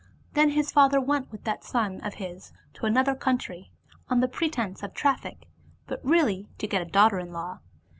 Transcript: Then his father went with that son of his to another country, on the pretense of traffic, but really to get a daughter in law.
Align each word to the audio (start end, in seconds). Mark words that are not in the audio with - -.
Then 0.33 0.49
his 0.49 0.71
father 0.71 0.99
went 0.99 1.31
with 1.31 1.43
that 1.43 1.63
son 1.63 2.01
of 2.03 2.15
his 2.15 2.51
to 2.73 2.87
another 2.87 3.13
country, 3.13 3.69
on 4.09 4.19
the 4.19 4.27
pretense 4.27 4.81
of 4.81 4.95
traffic, 4.95 5.47
but 5.85 6.03
really 6.03 6.49
to 6.57 6.65
get 6.65 6.81
a 6.81 6.85
daughter 6.85 7.19
in 7.19 7.31
law. 7.31 7.59